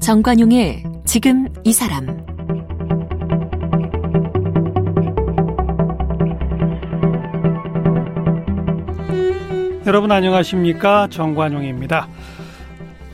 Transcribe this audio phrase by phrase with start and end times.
[0.00, 2.06] 정관용의 지금 이 사람
[9.86, 12.08] 여러분 안녕하십니까 정관용입니다.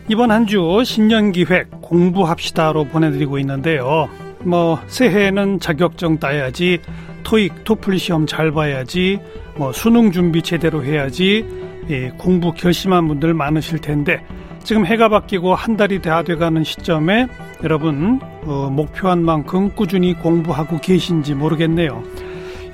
[0.08, 4.08] 이번 한 주 신년 기획 공부합시다로 보내드리고 있는데요.
[4.47, 6.79] 뭐 새해에는 자격증 따야지,
[7.25, 9.18] 토익, 토플 시험 잘 봐야지,
[9.57, 11.45] 뭐 수능 준비 제대로 해야지,
[11.91, 14.23] 예, 공부 결심한 분들 많으실 텐데
[14.63, 17.29] 지금 해가 바뀌고 한 달이 다 돼가는 시점에
[17.63, 22.03] 여러분 어, 목표한 만큼 꾸준히 공부하고 계신지 모르겠네요.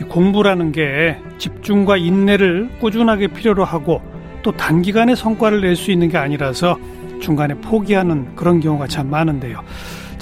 [0.08, 4.02] 공부라는 게 집중과 인내를 꾸준하게 필요로 하고
[4.42, 6.78] 또 단기간에 성과를 낼 수 있는 게 아니라서
[7.20, 9.62] 중간에 포기하는 그런 경우가 참 많은데요.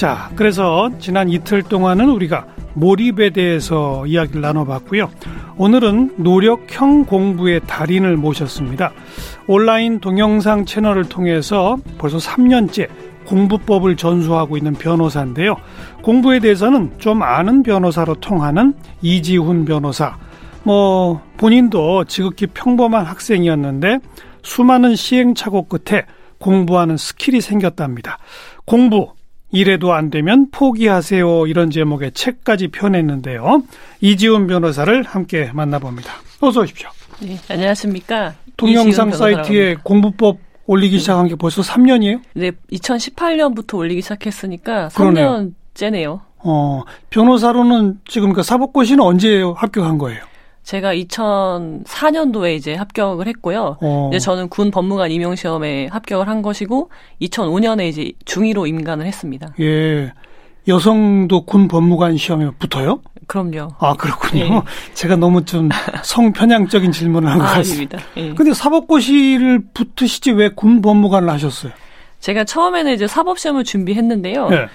[0.01, 5.11] 자, 그래서 지난 이틀 동안은 우리가 몰입에 대해서 이야기를 나눠봤고요.
[5.59, 8.93] 오늘은 노력형 공부의 달인을 모셨습니다.
[9.47, 12.89] 온라인 동영상 채널을 통해서 벌써 3년째
[13.27, 15.57] 공부법을 전수하고 있는 변호사인데요.
[16.03, 20.17] 공부에 대해서는 좀 아는 변호사로 통하는 이지훈 변호사.
[20.63, 23.99] 뭐, 본인도 지극히 평범한 학생이었는데
[24.43, 26.07] 수많은 시행착오 끝에
[26.39, 28.17] 공부하는 스킬이 생겼답니다.
[28.65, 29.13] 공부,
[29.53, 31.47] 이래도 안 되면 포기하세요.
[31.47, 33.63] 이런 제목의 책까지 펴냈는데요.
[34.01, 36.13] 이지훈 변호사를 함께 만나봅니다.
[36.41, 36.89] 어서 오십시오.
[37.21, 38.35] 네, 안녕하십니까.
[38.57, 42.21] 동영상 사이트에 공부법 올리기 시작한 게 벌써 3년이에요?
[42.35, 46.21] 네, 2018년부터 올리기 시작했으니까 3년째네요.
[46.43, 50.30] 어, 변호사로는 지금 그 사법고시는 언제 합격한 거예요?
[50.71, 53.77] 제가 2004년도에 이제 합격을 했고요.
[53.83, 54.09] 어.
[54.13, 56.91] 이제 저는 군 법무관 임용 시험에 합격을 한 것이고
[57.23, 59.49] 2005년에 이제 중위로 임관을 했습니다.
[59.59, 60.13] 예.
[60.69, 63.01] 여성도 군 법무관 시험에 붙어요?
[63.27, 63.71] 그럼요.
[63.81, 64.45] 아, 그렇군요.
[64.45, 64.51] 예.
[64.95, 65.71] 제가 너무 좀
[66.05, 67.99] 성편향적인 질문을 한것 같습니다.
[68.17, 68.33] 예.
[68.35, 71.73] 근데 사법고시를 붙으시지 왜 군 법무관을 하셨어요?
[72.21, 74.49] 제가 처음에는 이제 사법 시험을 준비했는데요.
[74.53, 74.67] 예.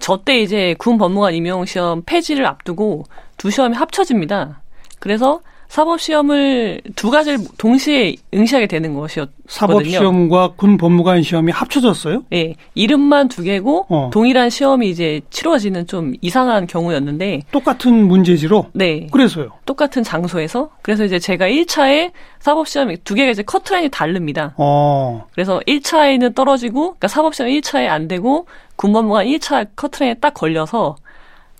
[0.00, 3.04] 저때 이제 군 법무관 임용 시험 폐지를 앞두고
[3.36, 4.62] 두 시험이 합쳐집니다.
[5.04, 9.44] 그래서 사법 시험을 두 가지를 동시에 응시하게 되는 것이었거든요.
[9.46, 12.22] 사법 시험과 군 법무관 시험이 합쳐졌어요?
[12.30, 14.08] 네, 이름만 두 개고 어.
[14.10, 18.66] 동일한 시험이 이제 치러지는 좀 이상한 경우였는데 똑같은 문제지로?
[18.72, 19.08] 네.
[19.10, 19.50] 그래서요.
[19.66, 24.54] 똑같은 장소에서 그래서 이제 제가 1차에 사법 시험이 두 개가 이제 커트라인이 다릅니다.
[24.56, 25.26] 어.
[25.34, 30.96] 그래서 1차에는 떨어지고 그러니까 사법 시험 1차에 안 되고 군 법무관 1차 커트라인에 딱 걸려서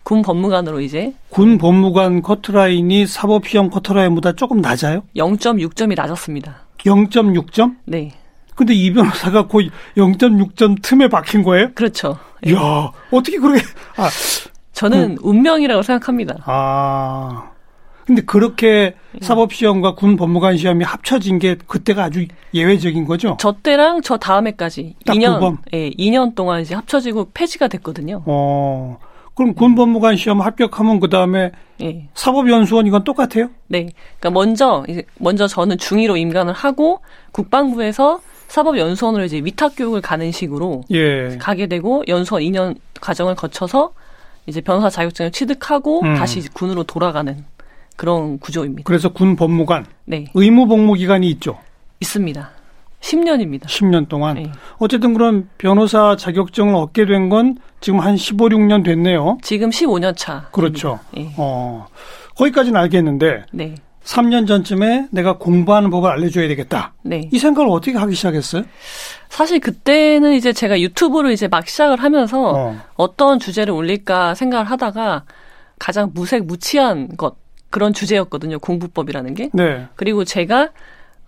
[0.04, 5.02] 군 법무관으로 이제 군 법무관 커트라인이 사법시험 커트라인보다 조금 낮아요?
[5.16, 6.56] 0.6점이 낮았습니다.
[6.78, 7.76] 0.6점?
[7.86, 8.12] 네.
[8.54, 11.72] 근데 이 변호사가 거의 0.6점 틈에 박힌 거예요?
[11.74, 12.18] 그렇죠.
[12.46, 13.16] 이야, 네.
[13.16, 13.62] 어떻게 그렇게
[13.96, 14.10] 아
[14.72, 15.16] 저는 음.
[15.22, 16.36] 운명이라고 생각합니다.
[16.44, 17.50] 아.
[18.06, 19.20] 근데 그렇게 네.
[19.22, 23.38] 사법시험과 군 법무관 시험이 합쳐진 게 그때가 아주 예외적인 거죠?
[23.40, 28.22] 저 때랑 저 다음 해까지 2년, 예, 2년 동안 이제 합쳐지고 폐지가 됐거든요.
[28.26, 28.98] 어.
[29.34, 32.08] 그럼 군법무관 시험 합격하면 그 다음에 네.
[32.14, 33.50] 사법연수원 이건 똑같아요?
[33.66, 33.88] 네.
[34.20, 34.84] 그러니까 먼저
[35.18, 37.00] 먼저 저는 중위로 임관을 하고
[37.32, 41.36] 국방부에서 사법연수원으로 이제 위탁 교육을 가는 식으로 예.
[41.38, 43.92] 가게 되고 연수원 2년 과정을 거쳐서
[44.46, 46.14] 이제 변호사 자격증을 취득하고 음.
[46.14, 47.44] 다시 군으로 돌아가는
[47.96, 48.82] 그런 구조입니다.
[48.84, 50.26] 그래서 군 법무관 네.
[50.34, 51.58] 의무 복무 기간이 있죠.
[52.00, 52.50] 있습니다.
[53.04, 53.64] 10년입니다.
[53.64, 54.36] 10년 동안.
[54.36, 54.50] 네.
[54.78, 59.38] 어쨌든 그럼 변호사 자격증을 얻게 된 건 지금 한 15, 6년 됐네요.
[59.42, 60.46] 지금 15년 차.
[60.52, 60.98] 그렇죠.
[61.14, 61.32] 네.
[61.36, 61.86] 어.
[62.36, 63.74] 거기까지는 알겠는데 네.
[64.04, 66.92] 3년 전쯤에 내가 공부하는 법을 알려줘야 되겠다.
[67.02, 67.28] 네.
[67.32, 68.64] 이 생각을 어떻게 하기 시작했어요?
[69.28, 73.16] 사실 그때는 이제 제가 유튜브를 이제 막 시작을 하면서 어.
[73.16, 75.24] 떤 주제를 올릴까 생각을 하다가
[75.78, 77.36] 가장 무색 무취한 것
[77.70, 78.58] 그런 주제였거든요.
[78.60, 79.50] 공부법이라는 게.
[79.52, 79.86] 네.
[79.96, 80.68] 그리고 제가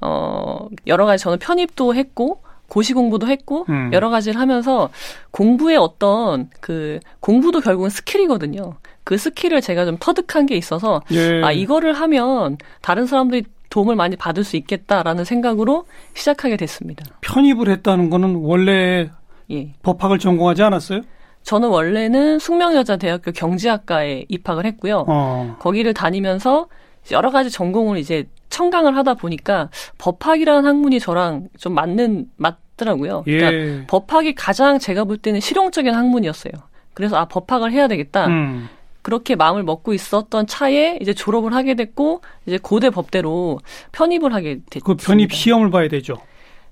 [0.01, 3.91] 어, 여러 가지 저는 편입도 했고, 고시 공부도 했고, 음.
[3.93, 4.91] 여러 가지를 하면서
[5.31, 8.75] 공부의 어떤 그, 공부도 결국은 스킬이거든요.
[9.05, 11.43] 그 스킬을 제가 좀 터득한 게 있어서, 예.
[11.43, 17.05] 아, 이거를 하면 다른 사람들이 도움을 많이 받을 수 있겠다라는 생각으로 시작하게 됐습니다.
[17.21, 19.11] 편입을 했다는 거는 원래
[19.51, 19.73] 예.
[19.83, 21.03] 법학을 전공하지 않았어요?
[21.43, 25.05] 저는 원래는 숙명여자대학교 경제학과에 입학을 했고요.
[25.07, 25.57] 어.
[25.61, 26.67] 거기를 다니면서
[27.13, 33.23] 여러 가지 전공을 이제 청강을 하다 보니까 법학이라는 학문이 저랑 좀 맞는 맞더라고요.
[33.25, 33.87] 그러니까 예.
[33.87, 36.53] 법학이 가장 제가 볼 때는 실용적인 학문이었어요.
[36.95, 38.27] 그래서 아 법학을 해야 되겠다.
[38.27, 38.69] 음.
[39.03, 43.61] 그렇게 마음을 먹고 있었던 차에 이제 졸업을 하게 됐고 이제 고대 법대로
[43.93, 44.85] 편입을 하게 됐죠.
[44.85, 46.17] 그 편입 시험을 봐야 되죠.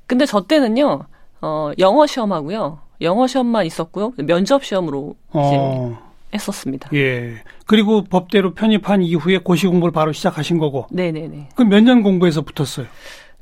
[0.06, 1.04] 근데 저 때는요.
[1.40, 2.80] 어 영어 시험하고요.
[3.02, 4.14] 영어 시험만 있었고요.
[4.16, 6.03] 면접 시험으로 이제 어.
[6.34, 6.90] 했었습니다.
[6.94, 7.36] 예.
[7.66, 10.86] 그리고 법대로 편입한 이후에 고시 공부를 바로 시작하신 거고.
[10.90, 11.50] 네네네.
[11.54, 12.86] 그럼 몇 년 공부해서 붙었어요?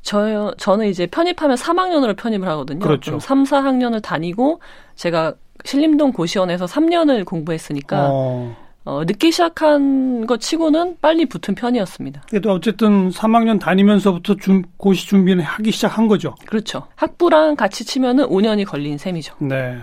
[0.01, 2.79] 저요, 저는 이제 편입하면 3학년으로 편입을 하거든요.
[2.79, 3.19] 그렇죠.
[3.19, 4.59] 3, 4학년을 다니고
[4.95, 5.33] 제가
[5.65, 8.55] 신림동 고시원에서 3년을 공부했으니까 어.
[8.85, 12.23] 어, 늦게 시작한 것 치고는 빨리 붙은 편이었습니다.
[12.29, 16.35] 그래도 어쨌든 3학년 다니면서부터 준, 고시 준비는 하기 시작한 거죠.
[16.45, 16.87] 그렇죠.
[16.95, 19.35] 학부랑 같이 치면은 5년이 걸린 셈이죠.
[19.39, 19.77] 네.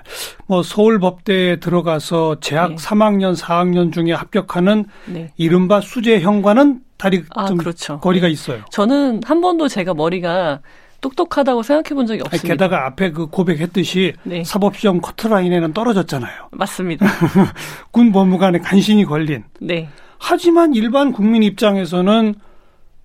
[0.46, 2.76] 뭐 서울법대에 들어가서 재학 네.
[2.76, 5.32] 3학년, 4학년 중에 합격하는 네.
[5.36, 7.98] 이른바 수재형과는 다리 아, 좀 그렇죠.
[8.00, 8.62] 거리가 있어요.
[8.70, 10.60] 저는 한 번도 제가 머리가
[11.00, 12.48] 똑똑하다고 생각해 본 적이 없습니다.
[12.48, 14.44] 게다가 앞에 그 고백했듯이 네.
[14.44, 16.48] 사법시험 커트라인에는 떨어졌잖아요.
[16.52, 17.06] 맞습니다.
[17.90, 19.44] 군 법무관에 간신히 걸린.
[19.60, 19.88] 네.
[20.18, 22.34] 하지만 일반 국민 입장에서는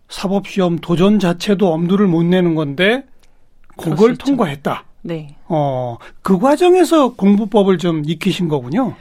[0.10, 3.06] 사법시험 도전 자체도 엄두를 못 내는 건데
[3.78, 4.84] 그걸 통과했다.
[5.02, 5.36] 네.
[5.48, 8.96] 어, 그 과정에서 공부법을 좀 익히신 거군요.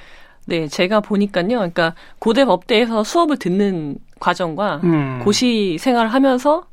[0.46, 1.46] 네, 제가 보니까요.
[1.48, 5.20] 그러니까 고대 법대에서 수업을 듣는 과정과 음.
[5.24, 6.66] 고시 생활을 하면서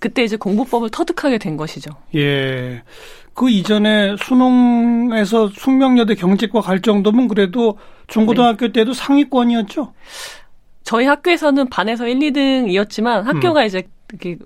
[0.00, 1.90] 그때 이제 공부법을 터득하게 된 것이죠.
[2.16, 2.82] 예.
[3.34, 8.72] 그 이전에 수능에서 숙명여대 경직과 갈 정도면 그래도 중고등학교 네.
[8.72, 9.92] 때도 상위권이었죠?
[10.82, 13.66] 저희 학교에서는 반에서 1, 2등이었지만 학교가 음.
[13.66, 13.82] 이제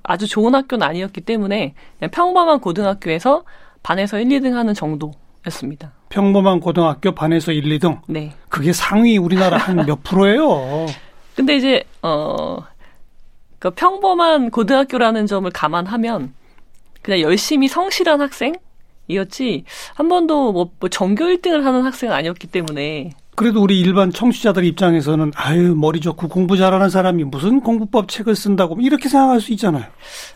[0.02, 3.44] 아주 좋은 학교는 아니었기 때문에 그냥 평범한 고등학교에서
[3.82, 5.92] 반에서 1, 2등 하는 정도였습니다.
[6.10, 8.00] 평범한 고등학교 반에서 1, 2등?
[8.08, 8.32] 네.
[8.48, 10.86] 그게 상위 우리나라 한 몇 프로예요?
[11.34, 12.58] 근데 이제, 어,
[13.64, 16.34] 그 평범한 고등학교라는 점을 감안하면
[17.00, 19.64] 그냥 열심히 성실한 학생이었지
[19.94, 25.32] 한 번도 뭐, 뭐 전교 1등을 하는 학생은 아니었기 때문에 그래도 우리 일반 청취자들 입장에서는
[25.34, 29.84] 아유 머리 좋고 공부 잘하는 사람이 무슨 공부법 책을 쓴다고 이렇게 생각할 수 있잖아요.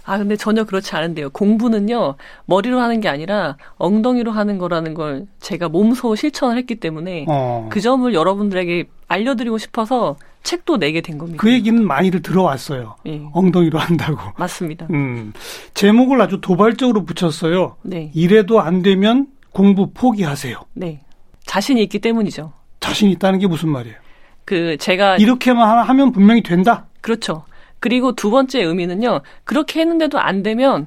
[0.06, 1.28] 아 근데 전혀 그렇지 않은데요.
[1.28, 2.14] 공부는요
[2.46, 7.68] 머리로 하는 게 아니라 엉덩이로 하는 거라는 걸 제가 몸소 실천을 했기 때문에 어.
[7.70, 11.40] 그 점을 여러분들에게 알려드리고 싶어서 책도 내게 된 겁니다.
[11.40, 12.96] 그 얘기는 많이들 들어왔어요.
[13.06, 13.22] 예.
[13.32, 14.18] 엉덩이로 한다고.
[14.36, 14.86] 맞습니다.
[14.90, 15.32] 음,
[15.74, 17.76] 제목을 아주 도발적으로 붙였어요.
[17.82, 18.10] 네.
[18.14, 20.56] 이래도 안 되면 공부 포기하세요.
[20.74, 21.00] 네.
[21.44, 22.52] 자신이 있기 때문이죠.
[22.80, 23.96] 자신 있다는 게 무슨 말이에요?
[24.44, 26.86] 그 제가 이렇게만 하면 분명히 된다.
[27.00, 27.44] 그렇죠.
[27.80, 29.20] 그리고 두 번째 의미는요.
[29.44, 30.86] 그렇게 했는데도 안 되면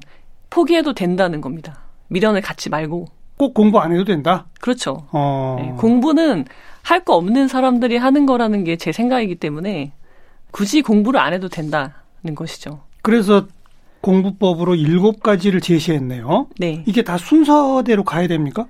[0.50, 1.80] 포기해도 된다는 겁니다.
[2.08, 3.06] 미련을 갖지 말고.
[3.36, 4.46] 꼭 공부 안 해도 된다.
[4.60, 5.06] 그렇죠.
[5.12, 5.56] 어...
[5.58, 6.44] 네, 공부는
[6.82, 9.92] 할 거 없는 사람들이 하는 거라는 게 제 생각이기 때문에
[10.50, 11.90] 굳이 공부를 안 해도 된다는
[12.34, 12.80] 것이죠.
[13.02, 13.46] 그래서
[14.00, 16.48] 공부법으로 일곱 가지를 제시했네요.
[16.58, 16.82] 네.
[16.86, 18.66] 이게 다 순서대로 가야 됩니까?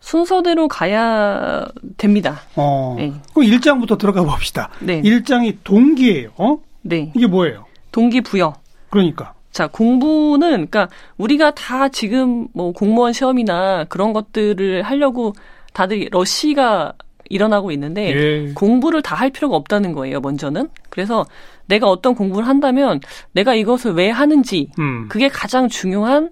[0.00, 1.64] 순서대로 가야
[1.96, 2.40] 됩니다.
[2.56, 2.94] 어.
[2.98, 3.12] 네.
[3.32, 4.68] 그럼 1장부터 들어가 봅시다.
[4.80, 5.00] 네.
[5.02, 6.30] 1장이 동기예요.
[6.36, 6.58] 어?
[6.82, 7.12] 네.
[7.14, 7.66] 이게 뭐예요?
[7.92, 8.54] 동기 부여.
[8.90, 9.34] 그러니까.
[9.52, 10.88] 자, 공부는, 그러니까
[11.18, 15.34] 우리가 다 지금 뭐 공무원 시험이나 그런 것들을 하려고
[15.72, 16.94] 다들 러시가
[17.32, 18.14] 일어나고 있는데
[18.48, 18.52] 예.
[18.54, 20.68] 공부를 다 할 필요가 없다는 거예요, 먼저는.
[20.90, 21.24] 그래서
[21.66, 22.98] 내가 어떤 공부를 한다면
[23.32, 25.06] 내가 이것을 왜 하는지 음.
[25.08, 26.30] 그게 가장 중요한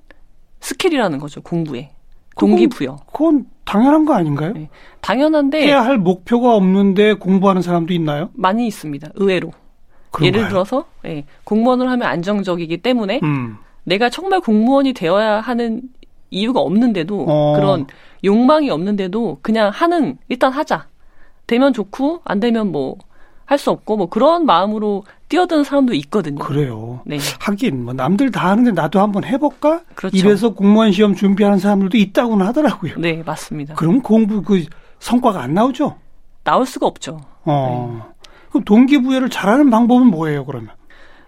[0.61, 1.91] 스킬이라는 거죠, 공부에.
[2.37, 2.97] 동기부여.
[3.07, 4.53] 그건, 그건 당연한 거 아닌가요?
[4.55, 4.69] 네.
[5.03, 8.31] 당연한데 해야 할 목표가 없는데 공부하는 사람도 있나요?
[8.35, 9.11] 많이 있습니다.
[9.15, 9.53] 의외로.
[10.11, 10.27] 그런가요?
[10.41, 13.57] 예를 들어서 네, 공무원을 하면 안정적이기 때문에 음.
[13.85, 15.83] 내가 정말 공무원이 되어야 하는
[16.31, 17.53] 이유가 없는데도 어.
[17.57, 17.87] 그런
[18.25, 20.87] 욕망이 없는데도 그냥 하는 일단 하자.
[21.51, 22.97] 되면 좋고 안 되면 뭐
[23.51, 26.39] 할 수 없고 뭐 그런 마음으로 뛰어드는 사람도 있거든요.
[26.39, 27.01] 그래요.
[27.05, 27.19] 네.
[27.41, 29.81] 하긴 뭐 남들 다 하는데 나도 한번 해볼까?
[29.97, 30.17] 그렇죠.
[30.17, 32.95] 이래서 공무원 시험 준비하는 사람들도 있다고는 하더라고요.
[32.99, 33.75] 네, 맞습니다.
[33.75, 34.65] 그럼 공부 그
[35.01, 35.97] 성과가 안 나오죠?
[36.45, 37.21] 나올 수가 없죠.
[37.45, 37.93] 어.
[37.93, 38.29] 네.
[38.51, 40.71] 그럼 동기부여를 잘하는 방법은 뭐예요, 그러면?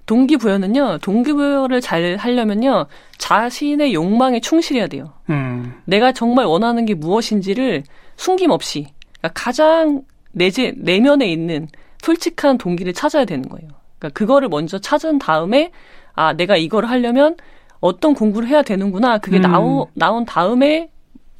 [0.07, 2.87] 동기부여는요, 동기부여를 잘 하려면요,
[3.19, 5.12] 자신의 욕망에 충실해야 돼요.
[5.29, 5.75] 음.
[5.87, 7.83] 내가 정말 원하는 게 무엇인지를
[8.17, 8.87] 숨김없이,
[9.19, 10.02] 그러니까 가장
[10.33, 11.69] 내재, 내면에 있는
[12.03, 13.69] 솔직한 동기를 찾아야 되는 거예요.
[13.99, 15.71] 그러니까 그거를 먼저 찾은 다음에
[16.15, 17.37] 아 내가 이걸 하려면
[17.81, 19.43] 어떤 공부를 해야 되는구나 그게 음.
[19.43, 20.91] 나오 나온 다음에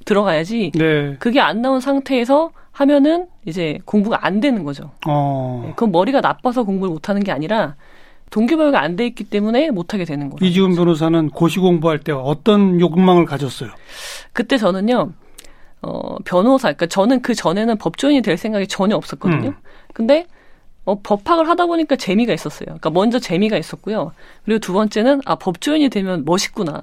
[0.05, 0.73] 들어가야지.
[0.75, 1.17] 네.
[1.19, 4.91] 그게 안 나온 상태에서 하면은 이제 공부가 안 되는 거죠.
[5.07, 5.63] 어.
[5.67, 7.77] 네, 그건 머리가 나빠서 공부를 못 하는 게 아니라
[8.31, 10.45] 동기부여가 안 돼 있기 때문에 못 하게 되는 거죠.
[10.45, 13.71] 이지훈 변호사는 고시 공부할 때 어떤 욕망을 가졌어요?
[14.33, 15.13] 그때 저는요.
[15.83, 19.49] 어, 변호사, 그러니까 저는 그 전에는 법조인이 될 생각이 전혀 없었거든요.
[19.51, 19.55] 음.
[19.93, 20.27] 근데
[20.85, 22.67] 어, 법학을 하다 보니까 재미가 있었어요.
[22.67, 24.13] 그러니까 먼저 재미가 있었고요.
[24.45, 26.83] 그리고 두 번째는 아 법조인이 되면 멋있구나.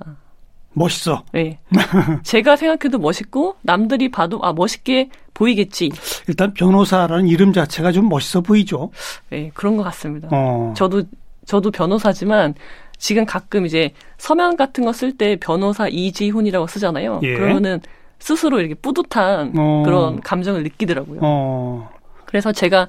[0.73, 1.23] 멋있어.
[1.33, 1.59] 네.
[2.23, 5.91] 제가 생각해도 멋있고 남들이 봐도 아 멋있게 보이겠지.
[6.27, 8.91] 일단 변호사라는 이름 자체가 좀 멋있어 보이죠.
[9.29, 10.27] 네, 그런 것 같습니다.
[10.31, 10.73] 어.
[10.77, 11.03] 저도
[11.45, 12.53] 저도 변호사지만
[12.97, 17.21] 지금 가끔 이제 서면 같은 거 쓸 때 변호사 이지훈이라고 쓰잖아요.
[17.23, 17.33] 예.
[17.33, 17.79] 그러면은
[18.19, 19.83] 스스로 이렇게 뿌듯한 어.
[19.85, 21.19] 그런 감정을 느끼더라고요.
[21.23, 21.89] 어.
[22.25, 22.87] 그래서 제가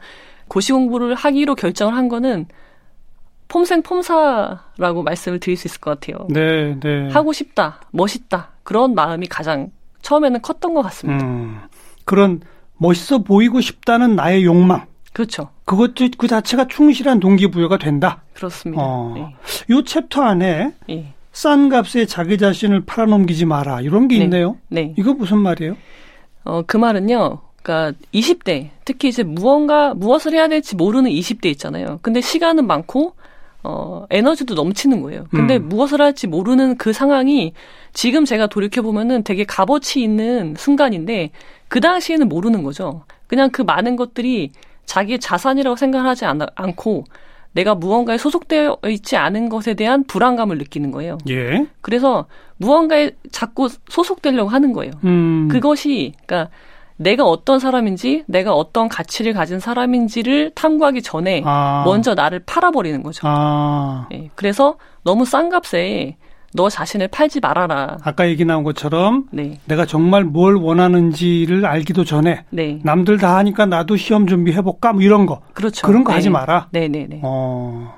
[0.49, 2.47] 고시 공부를 하기로 결정을 한 거는
[3.49, 6.27] 폼생 폼사라고 말씀을 드릴 수 있을 것 같아요.
[6.29, 7.09] 네, 네.
[7.11, 9.71] 하고 싶다, 멋있다 그런 마음이 가장
[10.03, 11.25] 처음에는 컸던 것 같습니다.
[11.25, 11.61] 음,
[12.05, 12.41] 그런
[12.77, 14.87] 멋있어 보이고 싶다는 나의 욕망.
[15.13, 15.51] 그렇죠.
[15.65, 18.23] 그것도 그 자체가 충실한 동기부여가 된다.
[18.35, 18.83] 그렇습니다.
[18.83, 19.37] 어, 네.
[19.69, 21.15] 이 챕터 안에 네.
[21.33, 24.25] 싼 값에 자기 자신을 팔아넘기지 마라 이런 게 네.
[24.25, 24.57] 있네요.
[24.69, 24.95] 네.
[24.99, 25.77] 이거 무슨 말이에요?
[26.45, 27.41] 어, 그 말은요.
[27.63, 31.99] 그러니까 20대 특히 이제 무언가 무엇을 해야 될지 모르는 20대 있잖아요.
[32.03, 33.15] 근데 시간은 많고
[33.63, 35.27] 어, 에너지도 넘치는 거예요.
[35.31, 35.69] 근데 음.
[35.69, 37.53] 무엇을 할지 모르는 그 상황이
[37.93, 41.31] 지금 제가 돌이켜보면은 되게 값어치 있는 순간인데
[41.69, 43.05] 그 당시에는 모르는 거죠.
[43.27, 44.51] 그냥 그 많은 것들이
[44.87, 47.05] 자기의 자산이라고 생각하지 않, 않고
[47.53, 51.19] 내가 무언가에 소속되어 있지 않은 것에 대한 불안감을 느끼는 거예요.
[51.29, 51.67] 예.
[51.81, 52.27] 그래서
[52.59, 54.93] 무언가에 자꾸 소속되려고 하는 거예요.
[55.05, 55.49] 음.
[55.51, 56.51] 그것이, 그러니까
[56.97, 61.83] 내가 어떤 사람인지, 내가 어떤 가치를 가진 사람인지를 탐구하기 전에 아.
[61.87, 63.27] 먼저 나를 팔아버리는 거죠.
[63.27, 64.07] 아.
[64.13, 66.17] 예, 그래서 너무 싼 값에
[66.53, 67.99] 너 자신을 팔지 말아라.
[68.03, 69.61] 아까 얘기 나온 것처럼 네.
[69.67, 72.81] 내가 정말 뭘 원하는지를 알기도 전에 네.
[72.83, 75.43] 남들 다 하니까 나도 시험 준비해 볼까 뭐 이런 거.
[75.55, 75.87] 그렇죠.
[75.87, 76.17] 그런 거 네.
[76.17, 76.69] 하지 마라.
[76.73, 77.21] 네, 네, 네.
[77.23, 77.95] 어.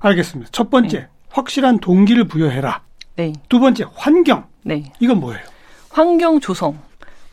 [0.00, 0.50] 알겠습니다.
[0.52, 1.08] 첫 번째, 네.
[1.30, 2.82] 확실한 동기를 부여해라.
[3.16, 3.32] 네.
[3.48, 4.44] 두 번째, 환경.
[4.62, 4.84] 네.
[5.00, 5.40] 이건 뭐예요?
[5.90, 6.78] 환경 조성.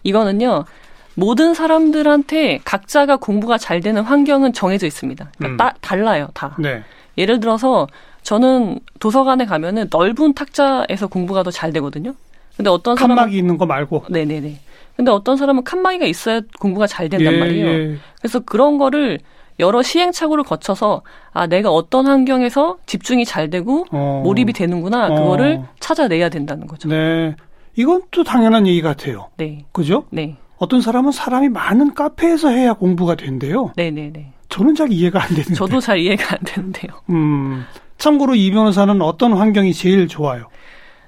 [0.04, 0.66] 이거는요.
[1.14, 5.32] 모든 사람들한테 각자가 공부가 잘 되는 환경은 정해져 있습니다.
[5.38, 5.58] 그러니까 음.
[5.58, 6.56] 따, 달라요, 다.
[6.60, 6.84] 네.
[7.18, 7.88] 예를 들어서
[8.36, 12.14] 저는 도서관에 가면은 넓은 탁자에서 공부가 더 잘 되거든요.
[12.58, 14.06] 근데 어떤 사람은 칸막이 있는 거 말고.
[14.10, 14.60] 네네네.
[14.96, 17.68] 근데 어떤 사람은 칸막이가 있어야 공부가 잘 된단 예, 말이에요.
[17.68, 17.98] 예.
[18.20, 19.20] 그래서 그런 거를
[19.60, 21.04] 여러 시행착오를 거쳐서
[21.34, 24.22] 아 내가 어떤 환경에서 집중이 잘 되고 어.
[24.26, 25.68] 몰입이 되는구나 그거를 어.
[25.80, 26.90] 찾아내야 된다는 거죠.
[26.90, 27.36] 네,
[27.76, 29.30] 이건 또 당연한 얘기 같아요.
[29.38, 30.06] 네, 그죠?
[30.10, 30.36] 네.
[30.58, 33.72] 어떤 사람은 사람이 많은 카페에서 해야 공부가 된대요.
[33.76, 34.34] 네네네.
[34.50, 35.54] 저는 잘 이해가 안 되는데.
[35.54, 36.92] 저도 잘 이해가 안 되는데요.
[37.12, 37.66] 음,
[37.98, 40.48] 참고로 이 변호사는 어떤 환경이 제일 좋아요?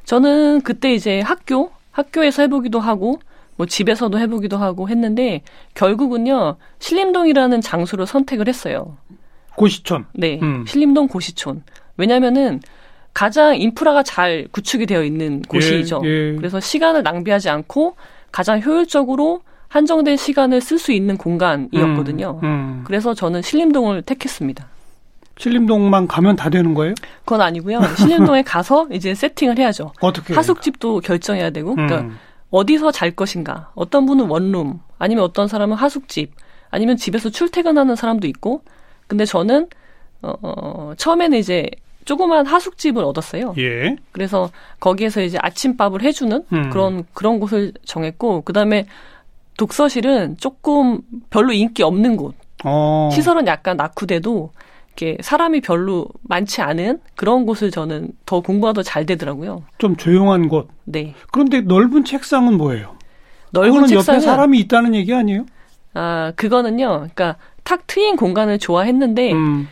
[0.06, 3.20] 저는 그때 이제 학교, 학교에서 해보기도 하고,
[3.56, 5.42] 뭐 집에서도 해보기도 하고 했는데,
[5.74, 8.98] 결국은요, 신림동이라는 장소를 선택을 했어요.
[9.56, 10.06] 고시촌?
[10.14, 10.40] 네.
[10.42, 10.66] 음.
[10.68, 11.64] 신림동 고시촌.
[11.98, 12.62] 왜냐면은,
[13.14, 16.02] 가장 인프라가 잘 구축이 되어 있는 곳이죠.
[16.06, 16.36] 예, 예.
[16.36, 17.96] 그래서 시간을 낭비하지 않고
[18.32, 22.40] 가장 효율적으로 한정된 시간을 쓸 수 있는 공간이었거든요.
[22.44, 22.82] 음, 음.
[22.86, 24.68] 그래서 저는 신림동을 택했습니다.
[25.38, 26.94] 신림동만 가면 다 되는 거예요?
[27.20, 27.82] 그건 아니고요.
[27.98, 29.94] 신림동에 가서 이제 세팅을 해야죠.
[30.02, 30.34] 어떻게?
[30.34, 32.18] 하숙집도 결정해야 되고, 그러니까 음.
[32.50, 33.72] 어디서 잘 것인가.
[33.76, 36.34] 어떤 분은 원룸, 아니면 어떤 사람은 하숙집,
[36.70, 38.64] 아니면 집에서 출퇴근하는 사람도 있고.
[39.08, 39.68] 근데 저는
[40.22, 41.70] 어, 어 처음에는 이제
[42.04, 43.54] 조그만 하숙집을 얻었어요.
[43.58, 43.96] 예.
[44.12, 46.70] 그래서 거기에서 이제 아침밥을 해주는 음.
[46.70, 48.86] 그런 그런 곳을 정했고, 그 다음에
[49.58, 52.36] 독서실은 조금 별로 인기 없는 곳.
[52.64, 53.10] 어.
[53.12, 54.52] 시설은 약간 낙후돼도
[54.98, 59.64] 이렇게 사람이 별로 많지 않은 그런 곳을 저는 더 공부가 더 잘 되더라고요.
[59.78, 60.70] 좀 조용한 곳.
[60.86, 61.14] 네.
[61.32, 62.96] 그런데 넓은 책상은 뭐예요?
[63.52, 65.46] 넓은 책상은 옆에 사람이 있다는 얘기 아니에요?
[65.94, 66.88] 아 그거는요.
[66.88, 69.68] 그러니까 탁 트인 공간을 좋아했는데 음.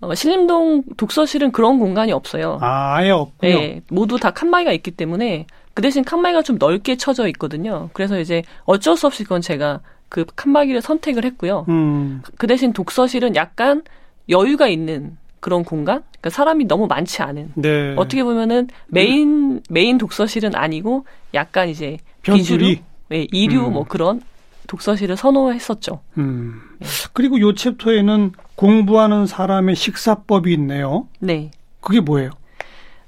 [0.00, 2.58] 어, 신림동 독서실은 그런 공간이 없어요.
[2.60, 3.58] 아, 아예 없군요.
[3.58, 7.88] 네, 모두 다 칸막이가 있기 때문에 그 대신 칸막이가 좀 넓게 쳐져 있거든요.
[7.94, 11.64] 그래서 이제 어쩔 수 없이 그건 제가 그 칸막이를 선택을 했고요.
[11.68, 12.22] 음.
[12.36, 13.82] 그 대신 독서실은 약간
[14.28, 16.02] 여유가 있는 그런 공간?
[16.10, 17.52] 그러니까 사람이 너무 많지 않은.
[17.54, 17.94] 네.
[17.96, 22.76] 어떻게 보면은 메인 메인 독서실은 아니고 약간 이제 비주류,
[23.08, 23.72] 네, 이류 음.
[23.74, 24.20] 뭐 그런
[24.66, 26.00] 독서실을 선호했었죠.
[26.18, 26.60] 음.
[26.78, 26.86] 네.
[27.12, 31.08] 그리고 요 챕터에는 공부하는 사람의 식사법이 있네요.
[31.20, 31.50] 네.
[31.80, 32.30] 그게 뭐예요?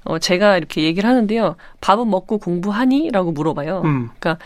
[0.03, 1.55] 어, 제가 이렇게 얘기를 하는데요.
[1.81, 3.11] 밥은 먹고 공부하니?
[3.11, 3.81] 라고 물어봐요.
[3.85, 4.09] 음.
[4.17, 4.43] 그러니까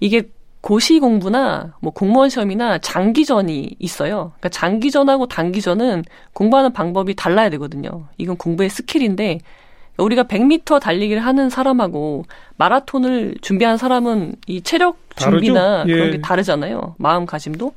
[0.00, 0.28] 이게
[0.60, 4.32] 고시 공부나 뭐 공무원 시험이나 장기전이 있어요.
[4.38, 8.06] 그러니까 장기전하고 단기전은 공부하는 방법이 달라야 되거든요.
[8.18, 9.40] 이건 공부의 스킬인데
[9.96, 12.24] 우리가 100m 달리기를 하는 사람하고
[12.56, 15.92] 마라톤을 준비한 사람은 이 체력 준비나 예.
[15.92, 16.94] 그런 게 다르잖아요.
[16.98, 17.72] 마음가짐도.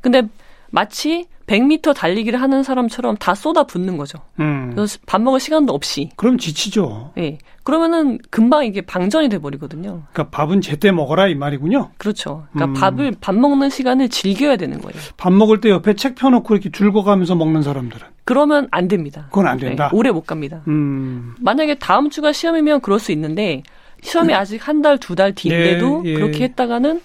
[0.00, 0.22] 근데
[0.70, 4.18] 마치 100m 달리기를 하는 사람처럼 다 쏟아 붓는 거죠.
[4.38, 4.72] 음.
[4.74, 6.10] 그래서 밥 먹을 시간도 없이.
[6.16, 7.12] 그럼 지치죠.
[7.16, 7.20] 예.
[7.20, 7.38] 네.
[7.64, 10.02] 그러면은 금방 이게 방전이 돼 버리거든요.
[10.12, 11.90] 그러니까 밥은 제때 먹어라 이 말이군요.
[11.98, 12.46] 그렇죠.
[12.52, 12.80] 그러니까 음.
[12.80, 14.98] 밥을 밥 먹는 시간을 즐겨야 되는 거예요.
[15.16, 19.26] 밥 먹을 때 옆에 책 펴놓고 이렇게 줄거가면서 먹는 사람들은 그러면 안 됩니다.
[19.28, 19.88] 그건 안 된다.
[19.90, 19.96] 네.
[19.96, 20.62] 오래 못 갑니다.
[20.68, 21.34] 음.
[21.40, 23.62] 만약에 다음 주가 시험이면 그럴 수 있는데
[24.02, 26.14] 시험이 아직 한 달, 두달 뒤인데도 예, 예.
[26.14, 27.00] 그렇게 했다가는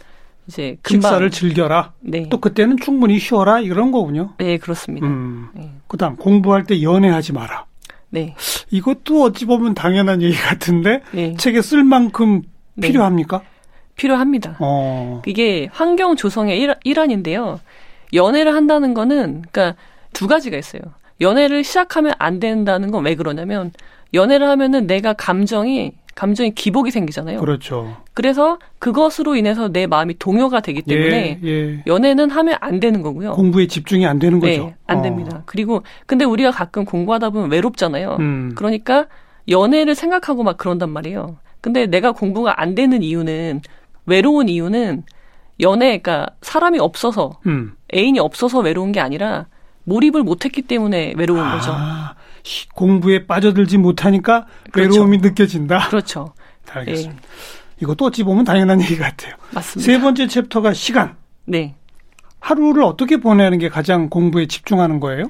[0.47, 1.93] 이제 금방 식사를 즐겨라.
[2.01, 2.27] 네.
[2.29, 4.33] 또 그때는 충분히 쉬어라 이런 거군요.
[4.37, 5.07] 네, 그렇습니다.
[5.07, 5.47] 음.
[5.53, 5.71] 네.
[5.87, 7.65] 그다음 공부할 때 연애하지 마라.
[8.09, 8.35] 네.
[8.69, 11.35] 이것도 어찌 보면 당연한 얘기 같은데 네.
[11.37, 12.41] 책에 쓸 만큼
[12.75, 12.87] 네.
[12.87, 13.41] 필요합니까?
[13.95, 14.57] 필요합니다.
[14.59, 15.21] 어.
[15.25, 17.59] 이게 환경 조성의 일, 일환 인데요.
[18.13, 19.75] 연애를 한다는 거는 그러니까
[20.13, 20.81] 두 가지가 있어요.
[21.21, 23.71] 연애를 시작하면 안 된다는 건 왜 그러냐면
[24.13, 27.39] 연애를 하면은 내가 감정이 감정이 기복이 생기잖아요.
[27.39, 27.97] 그렇죠.
[28.13, 31.83] 그래서 그것으로 인해서 내 마음이 동요가 되기 때문에 예, 예.
[31.87, 33.33] 연애는 하면 안 되는 거고요.
[33.33, 34.65] 공부에 집중이 안 되는 거죠.
[34.65, 35.01] 네, 안 어.
[35.01, 35.43] 됩니다.
[35.45, 38.17] 그리고 근데 우리가 가끔 공부하다 보면 외롭잖아요.
[38.19, 38.51] 음.
[38.55, 39.07] 그러니까
[39.49, 41.37] 연애를 생각하고 막 그런단 말이에요.
[41.61, 43.61] 근데 내가 공부가 안 되는 이유는
[44.05, 45.03] 외로운 이유는
[45.61, 47.73] 연애, 그러니까 사람이 없어서 음.
[47.93, 49.47] 애인이 없어서 외로운 게 아니라
[49.85, 51.71] 몰입을 못했기 때문에 외로운 아, 거죠.
[52.73, 54.93] 공부에 빠져들지 못하니까 그렇죠.
[54.93, 55.89] 외로움이 느껴진다.
[55.89, 56.33] 그렇죠.
[56.69, 57.21] 알겠습니다.
[57.21, 57.73] 예.
[57.81, 59.35] 이것도 어찌 보면 당연한 얘기 같아요.
[59.51, 59.91] 맞습니다.
[59.91, 61.15] 세 번째 챕터가 시간.
[61.45, 61.75] 네.
[62.39, 65.25] 하루를 어떻게 보내는 게 가장 공부에 집중하는 거예요?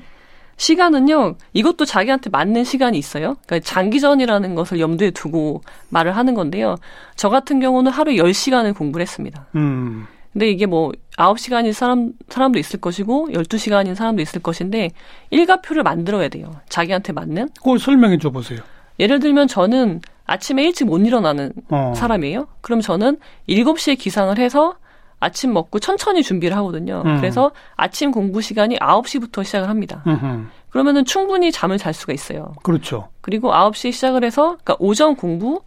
[0.57, 3.35] 시간은요, 이것도 자기한테 맞는 시간이 있어요.
[3.45, 6.75] 그러니까 장기전이라는 것을 염두에 두고 말을 하는 건데요.
[7.15, 9.47] 저 같은 경우는 하루 10시간을 공부를 했습니다.
[9.55, 10.05] 음.
[10.33, 14.89] 근데 이게 뭐 9시간인 사람, 사람도 있을 것이고 12시간인 사람도 있을 것인데
[15.29, 16.51] 일과표를 만들어야 돼요.
[16.69, 17.49] 자기한테 맞는.
[17.57, 18.59] 그걸 설명해 줘 보세요.
[18.99, 21.93] 예를 들면 저는 아침에 일찍 못 일어나는 어.
[21.95, 22.47] 사람이에요.
[22.61, 24.75] 그럼 저는 7시에 기상을 해서
[25.19, 27.03] 아침 먹고 천천히 준비를 하거든요.
[27.05, 27.17] 음.
[27.17, 30.03] 그래서 아침 공부 시간이 9시부터 시작을 합니다.
[30.05, 30.47] 음흠.
[30.69, 32.53] 그러면은 충분히 잠을 잘 수가 있어요.
[32.63, 33.09] 그렇죠.
[33.21, 35.61] 그리고 9시에 시작을 해서 그러니까 오전 공부,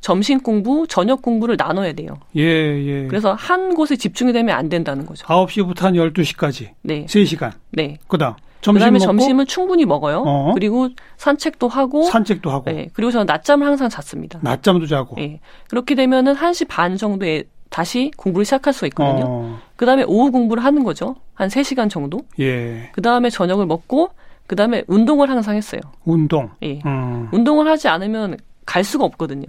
[0.00, 2.18] 점심 공부, 저녁 공부를 나눠야 돼요.
[2.36, 3.06] 예, 예.
[3.08, 5.26] 그래서 한 곳에 집중이 되면 안 된다는 거죠.
[5.26, 6.70] 9시부터 한 12시까지.
[6.82, 7.06] 네.
[7.06, 7.52] 3시간.
[7.72, 7.98] 네.
[8.08, 9.06] 그다음 점심 그다음에 먹고?
[9.06, 10.22] 점심은 충분히 먹어요.
[10.26, 10.52] 어.
[10.54, 12.70] 그리고 산책도 하고 산책도 하고.
[12.70, 12.88] 네.
[12.92, 14.38] 그리고 저는 낮잠을 항상 잤습니다.
[14.42, 15.16] 낮잠도 자고.
[15.16, 15.40] 네.
[15.68, 19.24] 그렇게 되면은 1시 반 정도에 다시 공부를 시작할 수가 있거든요.
[19.26, 19.58] 어.
[19.76, 21.16] 그다음에 오후 공부를 하는 거죠.
[21.34, 22.20] 한 3시간 정도.
[22.38, 22.90] 예.
[22.92, 24.10] 그다음에 저녁을 먹고
[24.46, 25.80] 그다음에 운동을 항상 했어요.
[26.04, 26.50] 운동.
[26.62, 26.80] 예.
[26.86, 27.28] 음.
[27.32, 29.44] 운동을 하지 않으면 갈 수가 없거든요.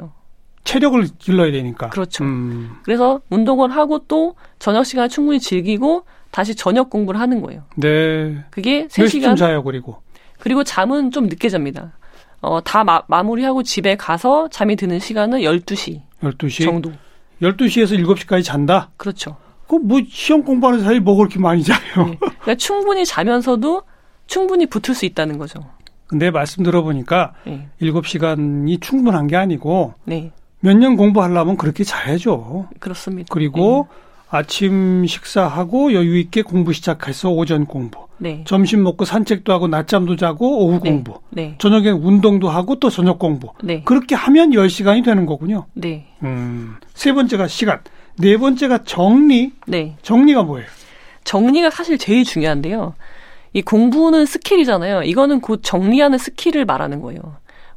[0.68, 1.90] 체력을 길러야 되니까.
[1.90, 2.26] 그렇죠.
[2.26, 2.78] 음.
[2.84, 7.64] 그래서 운동을 하고 또 저녁 시간을 충분히 즐기고 다시 저녁 공부를 하는 거예요.
[7.78, 8.44] 네.
[8.52, 9.38] 그게 3시간.
[9.38, 10.02] 자요, 그리고.
[10.40, 11.94] 그리고 잠은 좀 늦게 잡니다.
[12.42, 16.01] 어, 다 마, 마무리하고 집에 가서 잠이 드는 시간은 12시.
[16.22, 16.66] 12시?
[16.66, 16.92] 정도.
[17.42, 18.92] 12시에서 7시까지 잔다?
[18.98, 19.38] 그렇죠.
[19.68, 21.77] 그럼 뭐 시험 공부하는 사이 뭐 그렇게 많이 자요?
[21.98, 22.18] 네.
[22.20, 23.84] 그러니까 충분히 자면서도
[24.27, 25.62] 충분히 붙을 수 있다는 거죠.
[26.08, 27.68] 근데 말씀 들어보니까 네.
[27.82, 30.32] 7시간이 충분한 게 아니고 네.
[30.59, 32.67] 몇 년 공부하려면 그렇게 잘해줘.
[32.79, 33.27] 그렇습니다.
[33.31, 33.98] 그리고 네.
[34.29, 38.07] 아침 식사하고 여유 있게 공부 시작해서 오전 공부.
[38.17, 38.43] 네.
[38.46, 40.89] 점심 먹고 산책도 하고 낮잠도 자고 오후 네.
[40.89, 41.20] 공부.
[41.29, 41.55] 네.
[41.59, 43.50] 저녁에 운동도 하고 또 저녁 공부.
[43.61, 43.83] 네.
[43.85, 45.67] 그렇게 하면 10시간이 되는 거군요.
[45.74, 46.07] 네.
[46.24, 46.75] 음.
[46.93, 47.79] 세 번째가 시간.
[48.20, 49.53] 네 번째가 정리.
[49.67, 49.96] 네.
[50.01, 50.67] 정리가 뭐예요?
[51.24, 52.96] 정리가 사실 제일 중요한데요.
[53.53, 55.03] 이 공부는 스킬이잖아요.
[55.03, 57.20] 이거는 곧 정리하는 스킬을 말하는 거예요.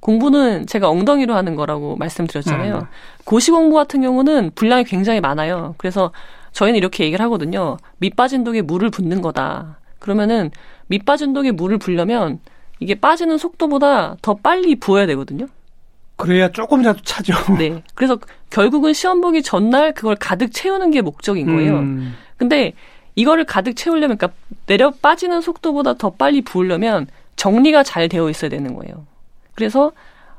[0.00, 2.76] 공부는 제가 엉덩이로 하는 거라고 말씀드렸잖아요.
[2.76, 2.86] 음.
[3.24, 5.74] 고시 공부 같은 경우는 분량이 굉장히 많아요.
[5.76, 6.10] 그래서
[6.52, 7.76] 저희는 이렇게 얘기를 하거든요.
[7.98, 9.78] 밑 빠진 독에 물을 붓는 거다.
[9.98, 10.50] 그러면은
[10.86, 12.40] 밑 빠진 독에 물을 불려면
[12.80, 15.46] 이게 빠지는 속도보다 더 빨리 부어야 되거든요.
[16.16, 17.34] 그래야 조금이라도 차죠.
[17.58, 17.82] 네.
[17.94, 18.18] 그래서
[18.50, 21.78] 결국은 시험 보기 전날 그걸 가득 채우는 게 목적인 거예요.
[21.78, 22.14] 음.
[22.36, 22.72] 근데
[23.14, 28.74] 이거를 가득 채우려면 그러니까 내려 빠지는 속도보다 더 빨리 부으려면 정리가 잘 되어 있어야 되는
[28.74, 29.06] 거예요.
[29.54, 29.92] 그래서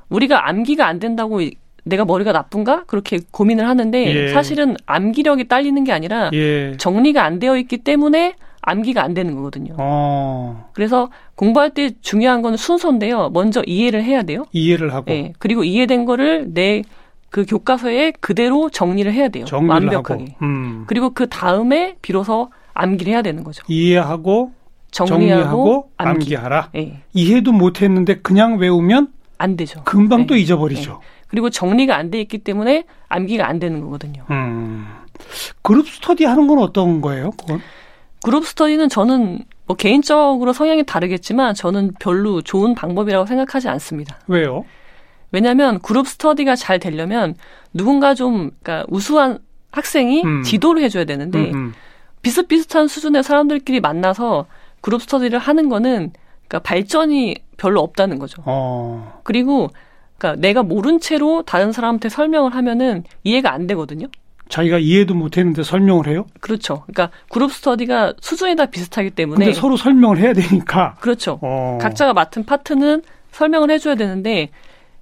[0.09, 1.39] 우리가 암기가 안 된다고
[1.83, 4.27] 내가 머리가 나쁜가 그렇게 고민을 하는데 예.
[4.33, 6.75] 사실은 암기력이 딸리는 게 아니라 예.
[6.77, 9.75] 정리가 안 되어 있기 때문에 암기가 안 되는 거거든요.
[9.79, 10.69] 어.
[10.73, 13.29] 그래서 공부할 때 중요한 건 순서인데요.
[13.33, 14.45] 먼저 이해를 해야 돼요.
[14.51, 15.05] 이해를 하고.
[15.11, 15.33] 네.
[15.39, 16.83] 그리고 이해된 거를 내
[17.31, 19.45] 그 교과서에 그대로 정리를 해야 돼요.
[19.51, 20.35] 완벽하게.
[20.41, 20.83] 음.
[20.85, 23.63] 그리고 그 다음에 비로소 암기를 해야 되는 거죠.
[23.67, 24.51] 이해하고
[24.91, 26.35] 정리하고, 정리하고 암기.
[26.35, 27.01] 하라 네.
[27.13, 29.81] 이해도 못했는데 그냥 외우면 안 되죠.
[29.83, 30.27] 금방 네.
[30.27, 30.91] 또 잊어버리죠.
[30.91, 30.97] 네.
[31.27, 34.25] 그리고 정리가 안 돼 있기 때문에 암기가 안 되는 거거든요.
[34.29, 34.85] 음.
[35.61, 37.31] 그룹 스터디 하는 건 어떤 거예요?
[37.31, 37.61] 그건?
[38.23, 44.19] 그룹 스터디는 저는 뭐 개인적으로 성향이 다르겠지만 저는 별로 좋은 방법이라고 생각하지 않습니다.
[44.27, 44.65] 왜요?
[45.31, 47.35] 왜냐하면 그룹 스터디가 잘 되려면
[47.73, 49.39] 누군가 좀 그러니까 우수한
[49.71, 50.43] 학생이 음.
[50.43, 51.73] 지도를 해줘야 되는데 음, 음.
[52.21, 54.45] 비슷비슷한 수준의 사람들끼리 만나서
[54.81, 56.11] 그룹 스터디를 하는 거는
[56.47, 58.41] 그러니까 발전이 별로 없다는 거죠.
[58.45, 59.21] 어.
[59.23, 59.69] 그리고
[60.17, 64.07] 그러니까 내가 모른 채로 다른 사람한테 설명을 하면은 이해가 안 되거든요.
[64.49, 66.25] 자기가 이해도 못했는데 설명을 해요?
[66.41, 66.83] 그렇죠.
[66.85, 71.39] 그러니까 그룹 스터디가 수준이 다 비슷하기 때문에 근데 서로 설명을 해야 되니까 그렇죠.
[71.41, 71.77] 어.
[71.81, 74.49] 각자가 맡은 파트는 설명을 해줘야 되는데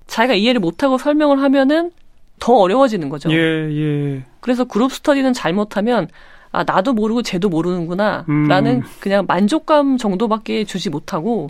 [0.06, 1.92] 자기가 이해를 못하고 설명을 하면은
[2.40, 3.32] 더 어려워지는 거죠.
[3.32, 4.24] 예, 예.
[4.40, 6.08] 그래서 그룹 스터디는 잘못하면
[6.52, 8.48] 아 나도 모르고 쟤도 모르는구나 음.
[8.48, 11.50] 라는 그냥 만족감 정도밖에 주지 못하고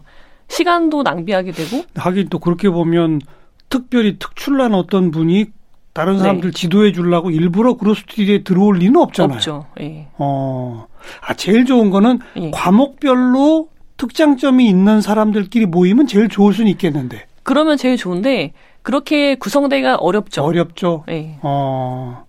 [0.50, 3.22] 시간도 낭비하게 되고 하긴 또 그렇게 보면
[3.70, 5.46] 특별히 특출난 어떤 분이
[5.94, 6.60] 다른 사람들 네.
[6.60, 9.36] 지도해 주려고 일부러 그로스트리에 들어올 리는 없잖아요.
[9.36, 9.66] 없죠.
[9.82, 10.08] 예.
[10.18, 10.88] 어.
[11.22, 12.52] 아, 제일 좋은 거는 예.
[12.52, 17.26] 과목별로 특장점이 있는 사람들끼리 모이면 제일 좋을 수는 있겠는데.
[17.44, 20.44] 그러면 제일 좋은데 그렇게 구성되기가 어렵죠.
[20.44, 21.04] 어렵죠.
[21.10, 21.38] 예.
[21.42, 22.24] 어.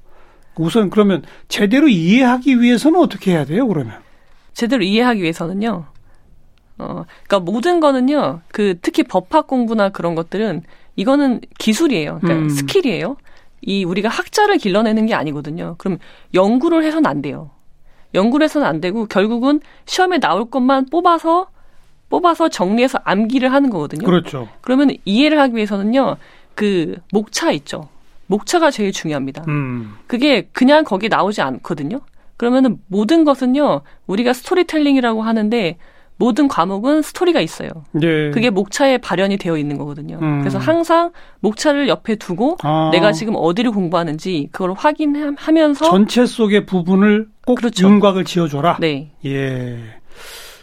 [0.60, 3.94] 우선 그러면 제대로 이해하기 위해서는 어떻게 해야 돼요, 그러면?
[4.52, 5.86] 제대로 이해하기 위해서는요.
[6.78, 8.40] 어, 그러니까 모든 거는요.
[8.52, 10.62] 그 특히 법학 공부나 그런 것들은
[10.96, 12.18] 이거는 기술이에요.
[12.20, 12.48] 그러니까 음.
[12.50, 13.16] 스킬이에요.
[13.62, 15.76] 이 우리가 학자를 길러내는 게 아니거든요.
[15.78, 15.98] 그럼
[16.34, 17.50] 연구를 해서는 안 돼요.
[18.14, 21.48] 연구를 해서는 안 되고 결국은 시험에 나올 것만 뽑아서
[22.08, 24.04] 뽑아서 정리해서 암기를 하는 거거든요.
[24.04, 24.48] 그렇죠.
[24.60, 26.16] 그러면 이해를 하기 위해서는요.
[26.54, 27.88] 그 목차 있죠.
[28.30, 29.44] 목차가 제일 중요합니다.
[29.48, 29.94] 음.
[30.06, 32.00] 그게 그냥 거기 나오지 않거든요.
[32.36, 33.80] 그러면은 모든 것은요.
[34.06, 35.76] 우리가 스토리텔링이라고 하는데
[36.16, 37.70] 모든 과목은 스토리가 있어요.
[37.90, 38.30] 네.
[38.30, 40.18] 그게 목차에 발현이 되어 있는 거거든요.
[40.22, 40.40] 음.
[40.40, 42.90] 그래서 항상 목차를 옆에 두고 아.
[42.92, 47.84] 내가 지금 어디를 공부하는지 그걸 확인하면서 전체 속의 부분을 꼭 그렇죠.
[47.88, 48.76] 윤곽을 지어줘라.
[48.80, 49.10] 네.
[49.26, 49.78] 예.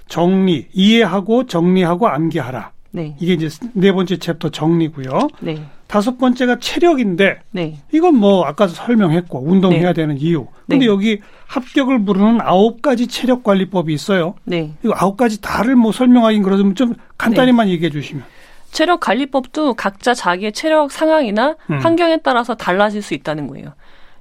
[0.08, 2.72] 정리, 이해하고 정리하고 암기하라.
[2.92, 3.18] 네.
[3.20, 5.28] 이게 이제 네 번째 챕터 정리고요.
[5.42, 5.66] 네.
[5.88, 7.78] 다섯 번째가 체력인데 네.
[7.94, 9.94] 이건 뭐 아까 설명했고 운동해야 네.
[9.94, 10.48] 되는 이유.
[10.68, 10.92] 근데 네.
[10.92, 14.36] 여기 합격을 부르는 아홉 가지 체력 관리법이 있어요.
[14.44, 14.74] 네.
[14.84, 17.74] 이거 아홉 가지 다를 뭐 설명하긴 그러면 좀 간단히만 네.
[17.74, 18.24] 얘기해 주시면.
[18.72, 21.80] 체력 관리법도 각자 자기의 체력 상황이나 음.
[21.80, 23.74] 환경에 따라서 달라질 수 있다는 거예요.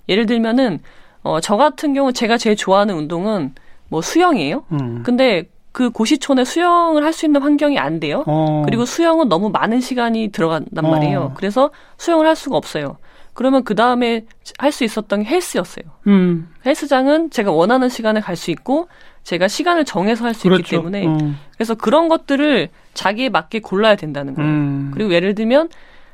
[0.09, 0.79] 예를 들면은
[1.23, 3.55] 어, 저 같은 경우 제가 제일 좋아하는 운동은
[3.89, 4.65] 뭐 수영이에요.
[4.71, 5.03] 음.
[5.05, 8.25] 근데 그 고시촌에 수영을 할 수 있는 환경이 안 돼요.
[8.27, 8.63] 어.
[8.65, 11.21] 그리고 수영은 너무 많은 시간이 들어간단 말이에요.
[11.21, 11.33] 어.
[11.35, 12.97] 그래서 수영을 할 수가 없어요.
[13.35, 14.25] 그러면 그 다음에
[14.57, 15.85] 할 수 있었던 게 헬스였어요.
[16.07, 16.49] 음.
[16.65, 18.89] 헬스장은 제가 원하는 시간에 갈 수 있고
[19.23, 20.61] 제가 시간을 정해서 할수 그렇죠.
[20.61, 21.39] 있기 때문에 음.
[21.59, 24.51] 그래서 그런 것들을 자기에 맞게 골라야 된다는 거예요.
[24.51, 24.91] 음.
[24.95, 25.69] 그리고 예를 들면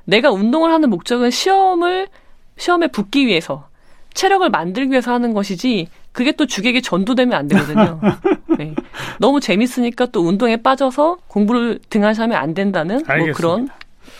[0.07, 2.09] 내가 운동을 하는 목적은 시험을
[2.57, 3.69] 시험에 붙기 위해서
[4.15, 8.01] 체력을 만들기 위해서 하는 것이지 그게 또 주객에 전도되면 안 되거든요.
[8.59, 8.75] 네.
[9.19, 13.69] 너무 재밌으니까 또 운동에 빠져서 공부를 등한시하면 안 된다는 뭐 그런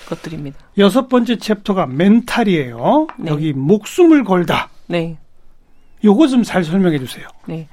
[0.09, 0.59] 것들입니다.
[0.79, 3.07] 여섯 번째 챕터가 멘탈이에요.
[3.19, 3.31] 네.
[3.31, 4.69] 여기 목숨을 걸다.
[4.87, 5.17] 네.
[6.05, 7.27] 요거 좀 잘 설명해 주세요.
[7.47, 7.69] 네.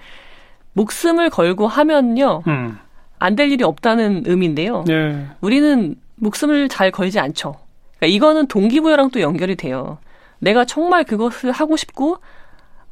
[0.73, 2.43] 목숨을 걸고 하면요.
[2.47, 2.77] 음.
[3.17, 4.83] 안될 일이 없다는 의미인데요.
[4.87, 5.27] 네.
[5.41, 7.55] 우리는 목숨을 잘 걸지 않죠.
[7.97, 9.97] 그러니까 이거는 동기부여랑 또 연결이 돼요.
[10.39, 12.17] 내가 정말 그것을 하고 싶고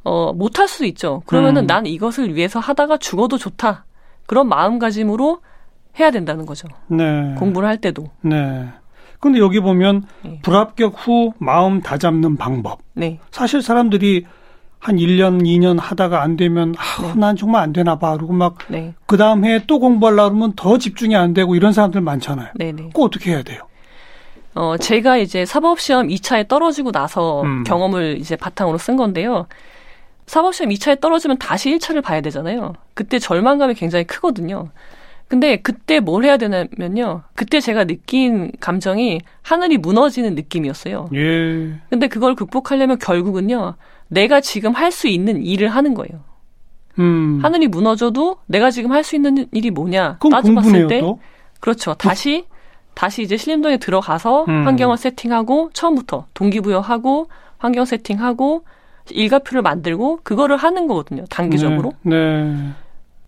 [0.04, 1.22] 어, 못할 수도 있죠.
[1.26, 1.66] 그러면은 음.
[1.66, 3.84] 난 이것을 위해서 하다가 죽어도 좋다.
[4.26, 5.40] 그런 마음가짐으로
[5.98, 6.68] 해야 된다는 거죠.
[6.88, 7.34] 네.
[7.38, 8.10] 공부를 할 때도.
[8.20, 8.68] 네.
[9.20, 10.38] 근데 여기 보면 네.
[10.42, 12.80] 불합격 후 마음 다잡는 방법.
[12.94, 13.18] 네.
[13.30, 14.26] 사실 사람들이
[14.78, 17.14] 한 1년, 2년 하다가 안 되면, 아, 네.
[17.16, 18.16] 난 정말 안 되나 봐.
[18.16, 18.94] 그리고 막, 네.
[19.06, 22.50] 그 다음 해에 또 공부하려고 그러면 더 집중이 안 되고 이런 사람들 많잖아요.
[22.54, 22.72] 네네.
[22.72, 22.88] 네.
[22.88, 23.62] 그거 어떻게 해야 돼요?
[24.54, 27.64] 어, 제가 이제 사법시험 2차에 떨어지고 나서 음.
[27.64, 29.46] 경험을 이제 바탕으로 쓴 건데요.
[30.28, 32.74] 사법시험 2차에 떨어지면 다시 1차를 봐야 되잖아요.
[32.94, 34.68] 그때 절망감이 굉장히 크거든요.
[35.26, 37.22] 근데 그때 뭘 해야 되냐면요.
[37.34, 41.10] 그때 제가 느낀 감정이 하늘이 무너지는 느낌이었어요.
[41.14, 41.74] 예.
[41.90, 43.74] 근데 그걸 극복하려면 결국은요.
[44.08, 46.20] 내가 지금 할 수 있는 일을 하는 거예요.
[46.98, 47.40] 음.
[47.42, 51.20] 하늘이 무너져도 내가 지금 할 수 있는 일이 뭐냐 따져봤을 때 또?
[51.60, 51.94] 그렇죠.
[51.94, 52.46] 다시
[52.94, 54.66] 다시 이제 신림동에 들어가서 음.
[54.66, 58.64] 환경을 세팅하고 처음부터 동기부여하고 환경 세팅하고
[59.10, 61.24] 일가표를 만들고 그거를 하는 거거든요.
[61.28, 61.92] 단기적으로.
[62.02, 62.44] 네.
[62.44, 62.68] 네.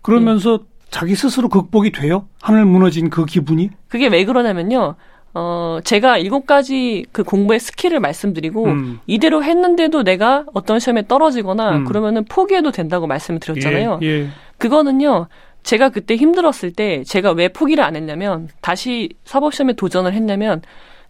[0.01, 0.63] 그러면서 네.
[0.89, 2.27] 자기 스스로 극복이 돼요?
[2.41, 3.69] 하늘 무너진 그 기분이?
[3.87, 4.95] 그게 왜 그러냐면요.
[5.33, 8.99] 어, 제가 일곱 가지 그 공부의 스킬을 말씀드리고 음.
[9.07, 11.85] 이대로 했는데도 내가 어떤 시험에 떨어지거나 음.
[11.85, 13.99] 그러면은 포기해도 된다고 말씀을 드렸잖아요.
[14.01, 14.27] 예, 예.
[14.57, 15.27] 그거는요.
[15.63, 20.61] 제가 그때 힘들었을 때 제가 왜 포기를 안 했냐면 다시 사법시험에 도전을 했냐면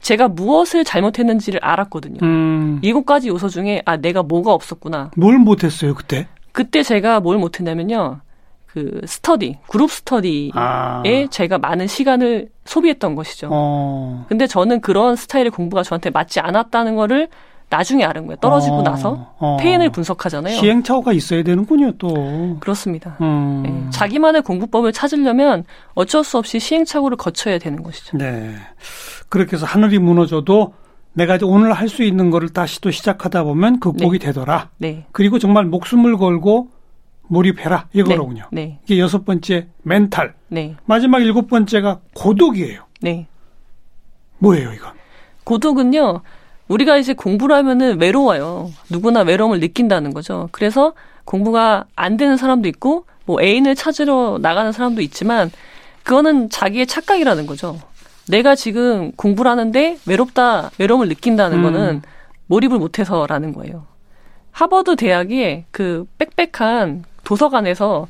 [0.01, 2.19] 제가 무엇을 잘못했는지를 알았거든요.
[2.23, 2.79] 음.
[2.81, 5.11] 일곱 가지 요소 중에 아 내가 뭐가 없었구나.
[5.15, 6.27] 뭘 못했어요 그때?
[6.51, 8.19] 그때 제가 뭘 못했냐면요.
[8.65, 11.03] 그 스터디, 그룹 스터디에 아.
[11.29, 13.49] 제가 많은 시간을 소비했던 것이죠.
[13.51, 14.25] 어.
[14.29, 17.27] 근데 저는 그런 스타일의 공부가 저한테 맞지 않았다는 거를
[17.71, 18.35] 나중에 알은 거예요.
[18.37, 18.83] 떨어지고 어.
[18.83, 19.55] 나서 어.
[19.57, 20.55] 페인을 분석하잖아요.
[20.57, 22.57] 시행착오가 있어야 되는군요, 또.
[22.59, 23.15] 그렇습니다.
[23.21, 23.63] 음.
[23.63, 23.89] 네.
[23.91, 28.17] 자기만의 공부법을 찾으려면 어쩔 수 없이 시행착오를 거쳐야 되는 것이죠.
[28.17, 28.55] 네.
[29.29, 30.73] 그렇게 해서 하늘이 무너져도
[31.13, 34.25] 내가 오늘 할 수 있는 거를 다시 또 시작하다 보면 극복이 네.
[34.27, 34.69] 되더라.
[34.77, 35.05] 네.
[35.13, 36.69] 그리고 정말 목숨을 걸고
[37.29, 38.49] 몰입해라 이거로군요.
[38.51, 38.65] 네.
[38.65, 38.79] 네.
[38.83, 40.35] 이게 여섯 번째 멘탈.
[40.49, 40.75] 네.
[40.85, 42.83] 마지막 일곱 번째가 고독이에요.
[43.01, 43.27] 네.
[44.39, 44.91] 뭐예요, 이건?
[45.45, 46.21] 고독은요.
[46.71, 48.71] 우리가 이제 공부를 하면은 외로워요.
[48.89, 50.47] 누구나 외로움을 느낀다는 거죠.
[50.53, 50.93] 그래서
[51.25, 55.51] 공부가 안 되는 사람도 있고 뭐 애인을 찾으러 나가는 사람도 있지만
[56.03, 57.77] 그거는 자기의 착각이라는 거죠.
[58.29, 61.63] 내가 지금 공부를 하는데 외롭다, 외로움을 느낀다는 음.
[61.63, 62.01] 거는
[62.47, 63.85] 몰입을 못해서라는 거예요.
[64.51, 68.07] 하버드 대학의 그 빽빽한 도서관에서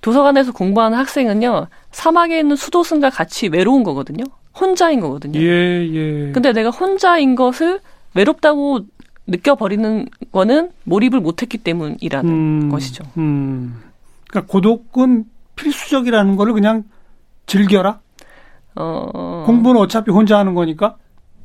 [0.00, 4.24] 도서관에서 공부하는 학생은요 사막에 있는 수도승과 같이 외로운 거거든요.
[4.60, 5.40] 혼자인 거거든요.
[5.40, 6.32] 예, 예.
[6.32, 7.80] 근데 내가 혼자인 것을
[8.14, 8.80] 외롭다고
[9.26, 13.04] 느껴버리는 거는 몰입을 못했기 때문이라는 음, 것이죠.
[13.18, 13.82] 음.
[14.28, 15.24] 그러니까 고독은
[15.56, 16.84] 필수적이라는 거를 그냥
[17.46, 18.00] 즐겨라.
[18.76, 19.44] 어...
[19.46, 20.96] 공부는 어차피 혼자 하는 거니까.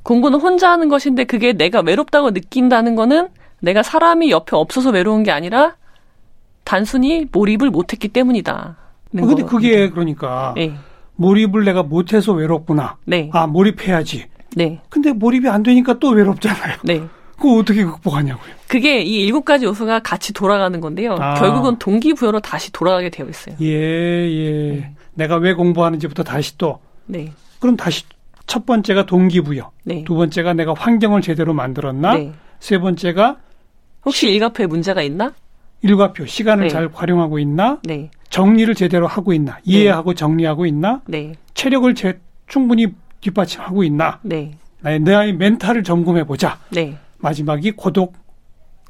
[0.03, 5.31] 공부는 혼자 하는 것인데 그게 내가 외롭다고 느낀다는 거는 내가 사람이 옆에 없어서 외로운 게
[5.31, 5.75] 아니라
[6.63, 8.77] 단순히 몰입을 못했기 때문이다.
[9.15, 10.73] 어, 근데 그게 그러니까 네.
[11.15, 12.97] 몰입을 내가 못해서 외롭구나.
[13.05, 13.29] 네.
[13.33, 14.25] 아 몰입해야지.
[14.55, 14.79] 네.
[14.89, 16.77] 근데 몰입이 안 되니까 또 외롭잖아요.
[16.83, 17.01] 네.
[17.35, 18.53] 그거 어떻게 극복하냐고요.
[18.67, 21.15] 그게 이 일곱 가지 요소가 같이 돌아가는 건데요.
[21.19, 21.33] 아.
[21.35, 23.55] 결국은 동기부여로 다시 돌아가게 되어 있어요.
[23.61, 24.71] 예, 예.
[24.75, 24.95] 네.
[25.15, 26.79] 내가 왜 공부하는지부터 다시 또.
[27.05, 27.31] 네.
[27.59, 28.03] 그럼 다시
[28.45, 29.71] 첫 번째가 동기부여.
[29.83, 30.03] 네.
[30.05, 32.15] 두 번째가 내가 환경을 제대로 만들었나?
[32.15, 32.33] 네.
[32.59, 33.37] 세 번째가
[34.05, 35.33] 혹시 일과표에 문제가 있나?
[35.81, 36.69] 일과표 시간을 네.
[36.69, 37.79] 잘 활용하고 있나?
[37.83, 38.09] 네.
[38.33, 39.59] 정리를 제대로 하고 있나?
[39.63, 41.01] 이해하고 정리하고 있나?
[41.05, 41.33] 네.
[41.53, 42.87] 체력을 제, 충분히
[43.21, 44.19] 뒷받침하고 있나?
[44.23, 44.57] 네.
[44.81, 46.57] 나의 나의 멘탈을 점검해 보자.
[46.71, 46.97] 네.
[47.19, 48.15] 마지막이 고독.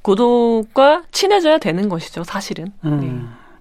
[0.01, 2.71] 고독과 친해져야 되는 것이죠, 사실은.
[2.85, 3.01] 음.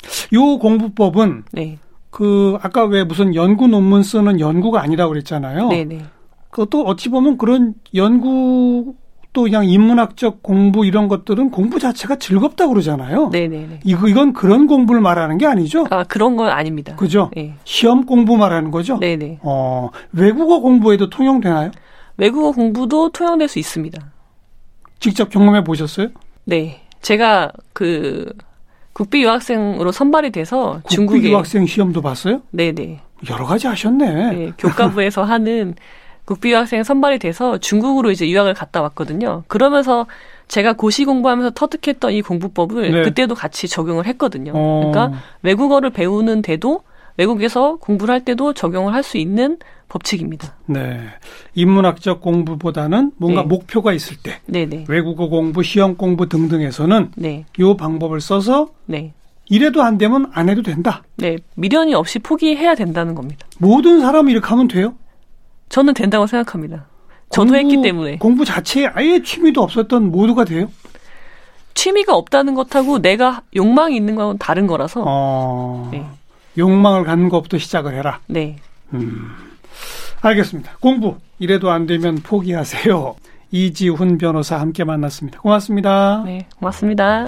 [0.01, 0.38] 네.
[0.38, 1.79] 요 공부법은 네.
[2.11, 5.68] 그 아까 왜 무슨 연구 논문 쓰는 연구가 아니라고 그랬잖아요.
[5.71, 6.05] 네.
[6.51, 8.95] 그것도 어찌 보면 그런 연구
[9.33, 13.31] 또 그냥 인문학적 공부 이런 것들은 공부 자체가 즐겁다고 그러잖아요.
[13.31, 13.81] 네네네.
[13.85, 15.87] 이거 이건 그런 공부를 말하는 게 아니죠?
[15.90, 16.97] 아 그런 건 아닙니다.
[16.97, 17.31] 그죠?
[17.35, 17.55] 네.
[17.64, 18.99] 시험 공부 말하는 거죠?
[18.99, 19.38] 네네.
[19.42, 21.71] 어 외국어 공부에도 통용되나요?
[22.18, 23.99] 외국어 공부도 통용될 수 있습니다.
[25.01, 26.09] 직접 경험해 보셨어요?
[26.45, 26.83] 네.
[27.01, 28.31] 제가 그
[28.92, 32.42] 국비 유학생으로 선발이 돼서 국비 중국에 유학생 시험도 봤어요?
[32.51, 33.01] 네네.
[33.31, 34.33] 여러 가지 하셨네.
[34.33, 35.75] 네, 교과부에서 하는
[36.25, 39.43] 국비 유학생 선발이 돼서 중국으로 이제 유학을 갔다 왔거든요.
[39.49, 40.07] 그러면서
[40.49, 43.03] 제가 고시 공부하면서 터득했던 이 공부법을 네.
[43.03, 44.53] 그때도 같이 적용을 했거든요.
[44.55, 44.91] 어.
[44.93, 46.83] 그러니까 외국어를 배우는데도
[47.17, 49.59] 외국에서 공부를 할 때도 적용을 할 수 있는
[49.89, 50.55] 법칙입니다.
[50.67, 51.01] 네.
[51.55, 53.47] 인문학적 공부보다는 뭔가 네.
[53.49, 54.67] 목표가 있을 때 네네.
[54.67, 54.85] 네.
[54.89, 57.45] 외국어 공부, 시험 공부 등등에서는 네.
[57.59, 59.13] 이 방법을 써서 네.
[59.51, 61.03] 이래도 안 되면 안 해도 된다.
[61.17, 61.37] 네.
[61.57, 63.47] 미련이 없이 포기해야 된다는 겁니다.
[63.59, 64.95] 모든 사람이 이렇게 하면 돼요?
[65.73, 66.85] 저는 된다고 생각합니다.
[67.31, 68.19] 저도 공부, 했기 때문에.
[68.19, 70.71] 공부 자체에 아예 취미도 없었던 모두가 돼요?
[71.73, 75.03] 취미가 없다는 것하고 내가 욕망이 있는 건 다른 거라서.
[75.07, 75.89] 어...
[75.91, 76.05] 네.
[76.59, 78.21] 욕망을 갖는 것부터 시작을 해라.
[78.27, 78.57] 네.
[78.93, 79.31] 음.
[80.21, 80.73] 알겠습니다.
[80.79, 83.17] 공부 이래도 안 되면 포기하세요.
[83.51, 85.41] 이지훈 변호사 함께 만났습니다.
[85.41, 86.23] 고맙습니다.
[86.27, 87.27] 네, 고맙습니다.